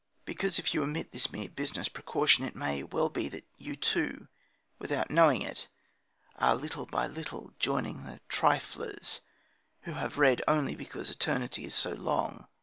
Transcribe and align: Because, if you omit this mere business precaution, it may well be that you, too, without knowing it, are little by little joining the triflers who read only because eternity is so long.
Because, 0.25 0.57
if 0.57 0.73
you 0.73 0.81
omit 0.81 1.11
this 1.11 1.31
mere 1.31 1.47
business 1.47 1.87
precaution, 1.87 2.43
it 2.43 2.55
may 2.55 2.81
well 2.81 3.07
be 3.07 3.29
that 3.29 3.45
you, 3.59 3.75
too, 3.75 4.29
without 4.79 5.11
knowing 5.11 5.43
it, 5.43 5.67
are 6.37 6.55
little 6.55 6.87
by 6.87 7.05
little 7.05 7.53
joining 7.59 8.03
the 8.05 8.19
triflers 8.27 9.19
who 9.81 9.93
read 9.93 10.41
only 10.47 10.73
because 10.73 11.11
eternity 11.11 11.65
is 11.65 11.75
so 11.75 11.91
long. 11.91 12.47